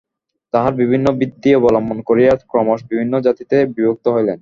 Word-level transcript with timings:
তাঁহারা 0.53 0.79
বিভিন্ন 0.81 1.07
বৃত্তি 1.19 1.49
অবলম্বন 1.55 1.97
করিয়া 2.01 2.31
ক্রমশ 2.51 2.79
বিভিন্ন 2.89 3.13
জাতিতে 3.21 3.57
বিভক্ত 3.75 4.05
হইলেন। 4.07 4.39